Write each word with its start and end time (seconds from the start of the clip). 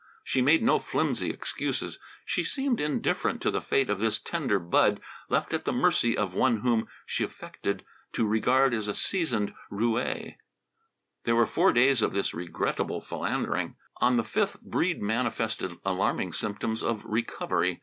She 0.23 0.41
made 0.41 0.63
no 0.63 0.79
flimsy 0.79 1.29
excuses. 1.29 1.99
She 2.25 2.43
seemed 2.43 2.81
indifferent 2.81 3.39
to 3.43 3.51
the 3.51 3.61
fate 3.61 3.87
of 3.87 3.99
this 3.99 4.17
tender 4.17 4.57
bud 4.57 4.99
left 5.29 5.53
at 5.53 5.63
the 5.63 5.71
mercy 5.71 6.17
of 6.17 6.33
one 6.33 6.61
whom 6.61 6.87
she 7.05 7.23
affected 7.23 7.85
to 8.13 8.25
regard 8.25 8.73
as 8.73 8.87
a 8.87 8.95
seasoned 8.95 9.53
roué. 9.71 10.37
There 11.25 11.35
were 11.35 11.45
four 11.45 11.71
days 11.71 12.01
of 12.01 12.13
this 12.13 12.33
regrettable 12.33 13.01
philandering. 13.01 13.75
On 13.97 14.17
the 14.17 14.23
fifth 14.23 14.59
Breede 14.63 15.03
manifested 15.03 15.77
alarming 15.85 16.33
symptoms 16.33 16.81
of 16.81 17.05
recovery. 17.05 17.79